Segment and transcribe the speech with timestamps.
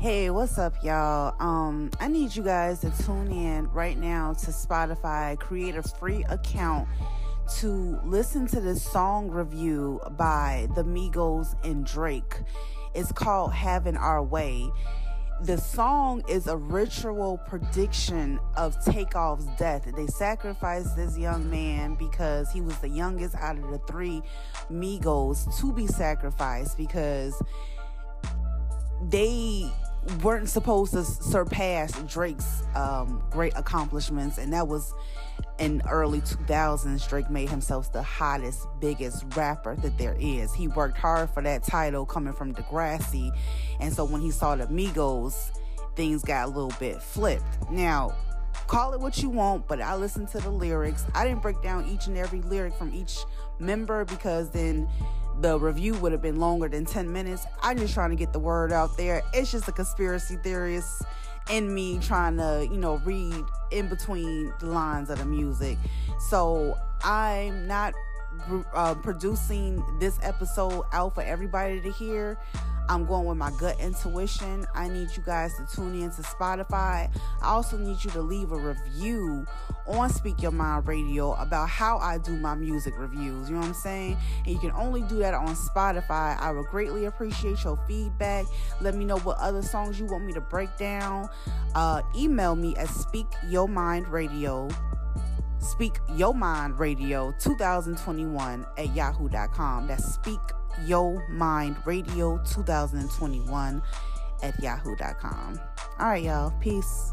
[0.00, 1.34] Hey, what's up, y'all?
[1.40, 6.24] Um, I need you guys to tune in right now to Spotify, create a free
[6.30, 6.88] account
[7.58, 12.34] to listen to this song review by the Migos and Drake.
[12.94, 14.70] It's called Having Our Way.
[15.42, 19.86] The song is a ritual prediction of Takeoff's death.
[19.94, 24.22] They sacrificed this young man because he was the youngest out of the three
[24.70, 27.34] Migos to be sacrificed because
[29.10, 29.70] they
[30.22, 34.92] weren't supposed to surpass Drake's um, great accomplishments, and that was
[35.58, 37.08] in early 2000s.
[37.08, 40.54] Drake made himself the hottest, biggest rapper that there is.
[40.54, 43.30] He worked hard for that title coming from Degrassi,
[43.80, 45.50] and so when he saw the Migos,
[45.96, 47.70] things got a little bit flipped.
[47.70, 48.14] Now,
[48.66, 51.04] call it what you want, but I listened to the lyrics.
[51.14, 53.18] I didn't break down each and every lyric from each
[53.58, 54.88] member because then
[55.40, 57.46] the review would have been longer than 10 minutes.
[57.62, 59.22] I'm just trying to get the word out there.
[59.32, 61.02] It's just a conspiracy theorist
[61.50, 65.78] in me trying to, you know, read in between the lines of the music.
[66.28, 67.94] So I'm not
[68.74, 72.38] uh, producing this episode out for everybody to hear.
[72.88, 74.66] I'm going with my gut intuition.
[74.74, 77.10] I need you guys to tune in to Spotify.
[77.42, 79.46] I also need you to leave a review
[79.86, 83.48] on Speak Your Mind Radio about how I do my music reviews.
[83.48, 84.16] You know what I'm saying?
[84.44, 86.38] And you can only do that on Spotify.
[86.40, 88.46] I would greatly appreciate your feedback.
[88.80, 91.28] Let me know what other songs you want me to break down.
[91.74, 94.68] Uh, email me at Speak Your Mind Radio
[95.60, 99.86] Speak Your Mind Radio 2021 at yahoo.com.
[99.86, 100.40] That's Speak
[100.86, 103.82] Your Mind Radio 2021
[104.42, 105.60] at yahoo.com.
[105.98, 106.52] All right, y'all.
[106.60, 107.12] Peace.